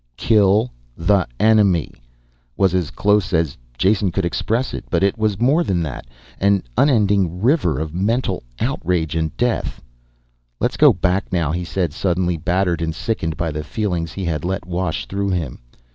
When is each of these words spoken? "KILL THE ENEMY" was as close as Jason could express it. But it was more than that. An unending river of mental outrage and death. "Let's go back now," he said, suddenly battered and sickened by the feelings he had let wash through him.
"KILL 0.17 0.71
THE 0.97 1.27
ENEMY" 1.39 1.91
was 2.57 2.73
as 2.73 2.89
close 2.89 3.33
as 3.33 3.55
Jason 3.77 4.11
could 4.11 4.25
express 4.25 4.73
it. 4.73 4.83
But 4.89 5.03
it 5.03 5.15
was 5.15 5.39
more 5.39 5.63
than 5.63 5.83
that. 5.83 6.07
An 6.39 6.63
unending 6.75 7.39
river 7.39 7.77
of 7.77 7.93
mental 7.93 8.41
outrage 8.59 9.15
and 9.15 9.37
death. 9.37 9.79
"Let's 10.59 10.75
go 10.75 10.91
back 10.91 11.31
now," 11.31 11.51
he 11.51 11.63
said, 11.63 11.93
suddenly 11.93 12.35
battered 12.35 12.81
and 12.81 12.95
sickened 12.95 13.37
by 13.37 13.51
the 13.51 13.63
feelings 13.63 14.13
he 14.13 14.25
had 14.25 14.43
let 14.43 14.65
wash 14.65 15.05
through 15.05 15.29
him. 15.29 15.59